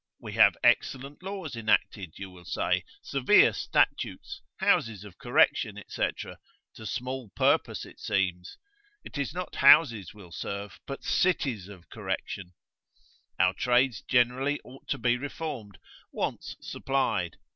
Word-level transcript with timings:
We 0.19 0.33
have 0.33 0.57
excellent 0.63 1.21
laws 1.21 1.55
enacted, 1.55 2.17
you 2.17 2.31
will 2.31 2.43
say, 2.45 2.85
severe 3.03 3.53
statutes, 3.53 4.41
houses 4.57 5.03
of 5.03 5.19
correction, 5.19 5.79
&c., 5.89 6.09
to 6.73 6.85
small 6.87 7.29
purpose 7.35 7.85
it 7.85 7.99
seems; 7.99 8.57
it 9.03 9.19
is 9.19 9.31
not 9.31 9.57
houses 9.57 10.11
will 10.11 10.31
serve, 10.31 10.79
but 10.87 11.03
cities 11.03 11.67
of 11.67 11.87
correction; 11.91 12.53
our 13.37 13.53
trades 13.53 14.01
generally 14.01 14.59
ought 14.63 14.87
to 14.87 14.97
be 14.97 15.17
reformed, 15.17 15.77
wants 16.11 16.55
supplied. 16.61 17.37